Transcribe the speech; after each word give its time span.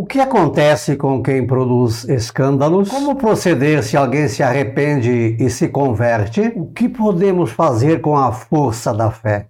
O 0.00 0.06
que 0.06 0.20
acontece 0.20 0.94
com 0.94 1.20
quem 1.20 1.44
produz 1.44 2.08
escândalos? 2.08 2.88
Como 2.88 3.16
proceder 3.16 3.82
se 3.82 3.96
alguém 3.96 4.28
se 4.28 4.44
arrepende 4.44 5.34
e 5.40 5.50
se 5.50 5.66
converte? 5.66 6.52
O 6.54 6.66
que 6.66 6.88
podemos 6.88 7.50
fazer 7.50 8.00
com 8.00 8.16
a 8.16 8.30
força 8.30 8.94
da 8.94 9.10
fé? 9.10 9.48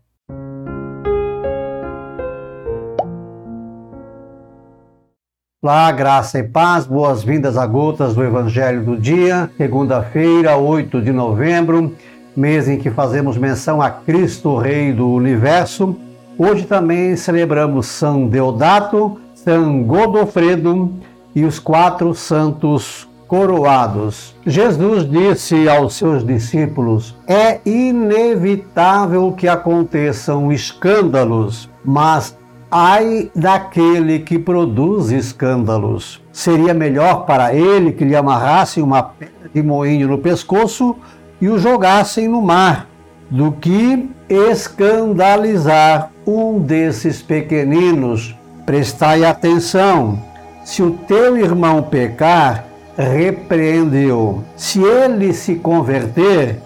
Olá, 5.63 5.93
graça 5.93 6.39
e 6.39 6.43
paz, 6.43 6.87
boas-vindas 6.87 7.59
a 7.59 7.67
gotas 7.67 8.15
do 8.15 8.25
Evangelho 8.25 8.83
do 8.83 8.97
Dia, 8.97 9.51
segunda-feira, 9.59 10.57
8 10.57 11.03
de 11.03 11.13
novembro, 11.13 11.95
mês 12.35 12.67
em 12.71 12.79
que 12.79 12.89
fazemos 12.89 13.37
menção 13.37 13.83
a 13.83 13.91
Cristo, 13.91 14.57
Rei 14.57 14.95
do 14.95 15.11
Universo. 15.11 15.95
Hoje 16.39 16.65
também 16.65 17.17
celebramos 17.17 17.87
São 17.87 18.27
Deodato, 18.27 19.21
São 19.49 19.83
Godofredo 19.83 20.93
e 21.35 21.43
os 21.43 21.59
quatro 21.59 22.15
santos 22.15 23.09
coroados. 23.27 24.37
Jesus 24.45 25.09
disse 25.09 25.67
aos 25.67 25.95
seus 25.95 26.23
discípulos: 26.23 27.17
É 27.27 27.59
inevitável 27.65 29.33
que 29.33 29.49
aconteçam 29.49 30.53
escândalos, 30.53 31.67
mas 31.83 32.37
ai 32.71 33.31
daquele 33.35 34.19
que 34.19 34.39
produz 34.39 35.11
escândalos. 35.13 36.23
Seria 36.31 36.75
melhor 36.75 37.25
para 37.25 37.55
ele 37.55 37.93
que 37.93 38.05
lhe 38.05 38.15
amarrassem 38.15 38.83
uma 38.83 39.03
pedra 39.03 39.49
de 39.55 39.63
moinho 39.63 40.09
no 40.09 40.19
pescoço 40.19 40.95
e 41.41 41.49
o 41.49 41.59
jogassem 41.59 42.29
no 42.29 42.43
mar, 42.43 42.87
do 43.31 43.51
que 43.53 44.11
escandalizar 44.29 46.11
um 46.27 46.59
desses 46.59 47.23
pequeninos 47.23 48.37
Prestai 48.69 49.25
atenção. 49.25 50.23
Se 50.63 50.83
o 50.83 50.91
teu 50.91 51.39
irmão 51.39 51.83
pecar, 51.83 52.67
repreende-o. 52.99 54.45
Se 54.57 54.83
ele 54.83 55.33
se 55.33 55.55
converter, 55.55 56.61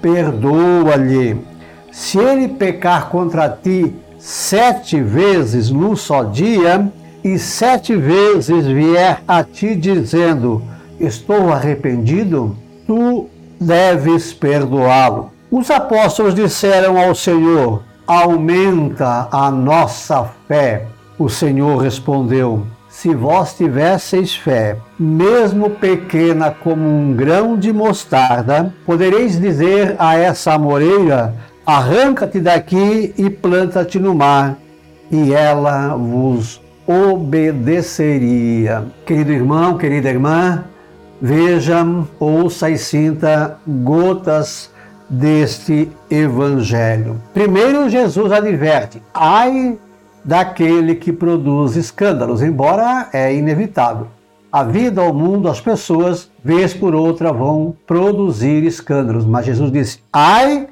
perdoa-lhe. 0.00 1.36
Se 1.92 2.16
ele 2.16 2.48
pecar 2.48 3.10
contra 3.10 3.46
ti 3.50 3.94
sete 4.18 5.02
vezes 5.02 5.68
num 5.68 5.94
só 5.94 6.22
dia, 6.22 6.90
e 7.22 7.38
sete 7.38 7.94
vezes 7.94 8.64
vier 8.64 9.20
a 9.28 9.44
ti 9.44 9.76
dizendo: 9.76 10.62
Estou 10.98 11.52
arrependido, 11.52 12.56
tu 12.86 13.28
deves 13.60 14.32
perdoá-lo. 14.32 15.30
Os 15.50 15.70
apóstolos 15.70 16.34
disseram 16.34 16.98
ao 16.98 17.14
Senhor: 17.14 17.82
Aumenta 18.06 19.28
a 19.30 19.50
nossa 19.50 20.24
fé. 20.48 20.86
O 21.18 21.28
Senhor 21.28 21.76
respondeu: 21.76 22.66
Se 22.88 23.14
vós 23.14 23.54
tivesseis 23.54 24.34
fé, 24.34 24.76
mesmo 24.98 25.70
pequena 25.70 26.50
como 26.50 26.82
um 26.82 27.14
grão 27.14 27.56
de 27.56 27.72
mostarda, 27.72 28.74
podereis 28.84 29.40
dizer 29.40 29.94
a 29.98 30.16
essa 30.16 30.54
amoreira: 30.54 31.34
Arranca-te 31.64 32.40
daqui 32.40 33.14
e 33.16 33.30
planta-te 33.30 33.98
no 33.98 34.14
mar, 34.14 34.58
e 35.10 35.32
ela 35.32 35.94
vos 35.96 36.60
obedeceria. 36.86 38.84
Querido 39.06 39.32
irmão, 39.32 39.78
querida 39.78 40.10
irmã, 40.10 40.64
veja, 41.22 41.86
ouça 42.18 42.68
e 42.68 42.76
sinta 42.76 43.56
gotas 43.66 44.68
deste 45.08 45.88
evangelho. 46.10 47.22
Primeiro, 47.32 47.88
Jesus 47.88 48.32
adverte: 48.32 49.00
ai 49.14 49.78
daquele 50.24 50.94
que 50.94 51.12
produz 51.12 51.76
escândalos, 51.76 52.42
embora 52.42 53.08
é 53.12 53.34
inevitável. 53.34 54.08
A 54.50 54.62
vida, 54.62 55.02
o 55.02 55.12
mundo, 55.12 55.48
as 55.48 55.60
pessoas, 55.60 56.30
vez 56.42 56.72
por 56.72 56.94
outra, 56.94 57.32
vão 57.32 57.74
produzir 57.86 58.62
escândalos. 58.62 59.24
Mas 59.26 59.46
Jesus 59.46 59.70
disse: 59.70 59.98
ai 60.12 60.68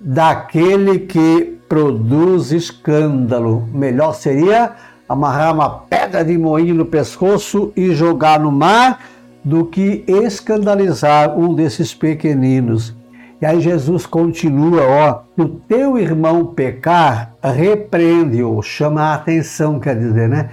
daquele 0.00 1.00
que 1.00 1.58
produz 1.68 2.50
escândalo. 2.52 3.68
Melhor 3.72 4.14
seria 4.14 4.72
amarrar 5.08 5.54
uma 5.54 5.68
pedra 5.68 6.24
de 6.24 6.36
moinho 6.38 6.74
no 6.74 6.86
pescoço 6.86 7.72
e 7.76 7.94
jogar 7.94 8.40
no 8.40 8.50
mar 8.50 9.00
do 9.44 9.64
que 9.64 10.04
escandalizar 10.06 11.38
um 11.38 11.54
desses 11.54 11.94
pequeninos. 11.94 12.94
E 13.40 13.46
aí 13.46 13.60
Jesus 13.60 14.04
continua, 14.04 14.82
ó, 14.82 15.20
se 15.34 15.42
o 15.42 15.48
teu 15.48 15.96
irmão 15.96 16.46
pecar, 16.46 17.34
repreende-o, 17.42 18.60
chama 18.62 19.02
a 19.02 19.14
atenção, 19.14 19.78
quer 19.78 19.96
dizer, 19.96 20.28
né? 20.28 20.50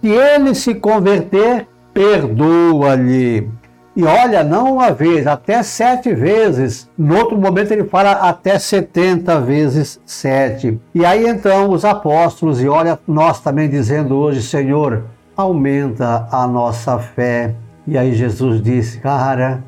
Se 0.00 0.08
ele 0.08 0.54
se 0.54 0.74
converter, 0.74 1.68
perdoa-lhe. 1.92 3.48
E 3.96 4.02
olha, 4.02 4.42
não 4.42 4.74
uma 4.74 4.90
vez, 4.90 5.24
até 5.28 5.62
sete 5.62 6.12
vezes. 6.12 6.90
No 6.98 7.16
outro 7.16 7.38
momento 7.38 7.70
ele 7.70 7.84
fala 7.84 8.10
até 8.10 8.58
setenta 8.58 9.40
vezes 9.40 10.00
sete. 10.04 10.80
E 10.92 11.06
aí 11.06 11.28
então 11.28 11.70
os 11.70 11.84
apóstolos, 11.84 12.60
e 12.60 12.68
olha, 12.68 12.98
nós 13.06 13.38
também 13.38 13.68
dizendo 13.68 14.16
hoje, 14.16 14.42
Senhor, 14.42 15.04
aumenta 15.36 16.26
a 16.32 16.44
nossa 16.48 16.98
fé. 16.98 17.54
E 17.86 17.96
aí 17.96 18.12
Jesus 18.14 18.60
disse, 18.60 18.98
cara, 18.98 19.62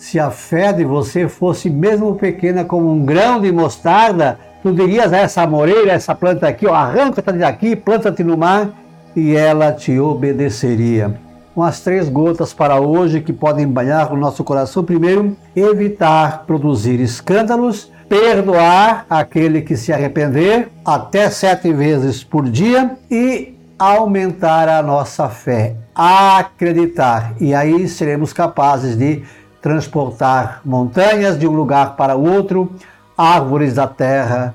se 0.00 0.18
a 0.18 0.30
fé 0.30 0.72
de 0.72 0.82
você 0.82 1.28
fosse 1.28 1.68
mesmo 1.68 2.14
pequena 2.14 2.64
como 2.64 2.90
um 2.90 3.04
grão 3.04 3.38
de 3.38 3.52
mostarda, 3.52 4.38
tu 4.62 4.72
dirias 4.72 5.12
a 5.12 5.18
essa 5.18 5.46
moreira, 5.46 5.92
essa 5.92 6.14
planta 6.14 6.48
aqui, 6.48 6.66
arranca-te 6.66 7.32
daqui, 7.32 7.76
planta-te 7.76 8.24
no 8.24 8.34
mar, 8.34 8.70
e 9.14 9.36
ela 9.36 9.72
te 9.72 10.00
obedeceria. 10.00 11.20
Com 11.54 11.62
as 11.62 11.80
três 11.80 12.08
gotas 12.08 12.54
para 12.54 12.80
hoje 12.80 13.20
que 13.20 13.30
podem 13.30 13.68
banhar 13.68 14.10
o 14.10 14.16
nosso 14.16 14.42
coração. 14.42 14.82
Primeiro, 14.82 15.36
evitar 15.54 16.44
produzir 16.46 16.98
escândalos, 16.98 17.92
perdoar 18.08 19.04
aquele 19.10 19.60
que 19.60 19.76
se 19.76 19.92
arrepender 19.92 20.68
até 20.82 21.28
sete 21.28 21.74
vezes 21.74 22.24
por 22.24 22.48
dia 22.48 22.92
e 23.10 23.54
aumentar 23.78 24.66
a 24.66 24.82
nossa 24.82 25.28
fé, 25.28 25.74
acreditar. 25.94 27.34
E 27.38 27.54
aí 27.54 27.86
seremos 27.86 28.32
capazes 28.32 28.96
de 28.96 29.22
transportar 29.60 30.60
montanhas 30.64 31.38
de 31.38 31.46
um 31.46 31.52
lugar 31.52 31.96
para 31.96 32.16
o 32.16 32.28
outro, 32.28 32.72
árvores 33.16 33.74
da 33.74 33.86
terra 33.86 34.54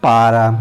para 0.00 0.54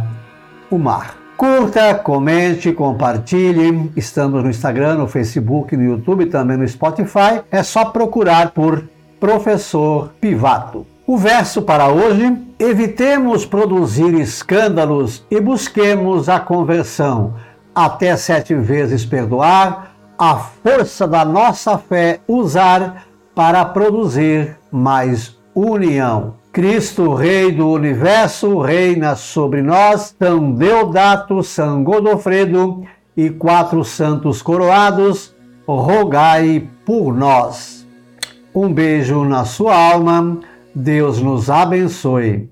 o 0.69 0.77
mar. 0.77 1.15
Curta, 1.35 1.95
comente, 1.95 2.71
compartilhe. 2.71 3.91
Estamos 3.95 4.43
no 4.43 4.49
Instagram, 4.49 4.95
no 4.95 5.07
Facebook, 5.07 5.75
no 5.75 5.83
YouTube, 5.83 6.27
também 6.27 6.55
no 6.55 6.67
Spotify. 6.67 7.41
É 7.51 7.63
só 7.63 7.85
procurar 7.85 8.51
por 8.51 8.83
Professor 9.19 10.11
Pivato. 10.21 10.85
O 11.07 11.17
verso 11.17 11.63
para 11.63 11.87
hoje: 11.87 12.37
evitemos 12.59 13.45
produzir 13.45 14.13
escândalos 14.13 15.25
e 15.31 15.41
busquemos 15.41 16.29
a 16.29 16.39
conversão. 16.39 17.33
Até 17.73 18.15
sete 18.15 18.53
vezes 18.53 19.03
perdoar, 19.03 19.95
a 20.17 20.35
força 20.35 21.07
da 21.07 21.25
nossa 21.25 21.77
fé 21.77 22.19
usar 22.27 23.07
para 23.33 23.63
produzir 23.65 24.57
mais 24.71 25.37
união. 25.55 26.35
Cristo, 26.51 27.13
Rei 27.13 27.51
do 27.51 27.69
Universo, 27.69 28.59
reina 28.59 29.15
sobre 29.15 29.61
nós, 29.61 30.13
São 30.19 30.51
Deodato, 30.51 31.41
São 31.41 31.81
Godofredo 31.81 32.83
e 33.15 33.29
quatro 33.29 33.85
santos 33.85 34.41
coroados, 34.41 35.33
rogai 35.65 36.67
por 36.85 37.15
nós. 37.15 37.87
Um 38.53 38.73
beijo 38.73 39.23
na 39.23 39.45
sua 39.45 39.73
alma, 39.73 40.39
Deus 40.75 41.21
nos 41.21 41.49
abençoe. 41.49 42.50